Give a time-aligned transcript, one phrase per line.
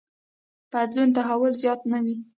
[0.71, 2.15] بدلون تحول زیات نه وي.